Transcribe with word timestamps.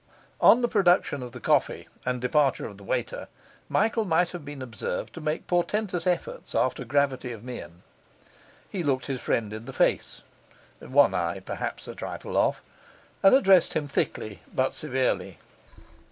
On 0.39 0.63
the 0.63 0.67
production 0.67 1.21
of 1.21 1.39
coffee 1.43 1.87
and 2.07 2.19
departure 2.19 2.65
of 2.65 2.77
the 2.77 2.83
waiter, 2.83 3.27
Michael 3.69 4.03
might 4.03 4.31
have 4.31 4.43
been 4.43 4.63
observed 4.63 5.13
to 5.13 5.21
make 5.21 5.45
portentous 5.45 6.07
efforts 6.07 6.55
after 6.55 6.83
gravity 6.85 7.31
of 7.31 7.43
mien. 7.43 7.83
He 8.67 8.81
looked 8.81 9.05
his 9.05 9.21
friend 9.21 9.53
in 9.53 9.65
the 9.65 9.73
face 9.73 10.21
(one 10.79 11.13
eye 11.13 11.39
perhaps 11.39 11.87
a 11.87 11.93
trifle 11.93 12.35
off), 12.35 12.63
and 13.21 13.35
addressed 13.35 13.73
him 13.73 13.87
thickly 13.87 14.39
but 14.51 14.73
severely. 14.73 15.37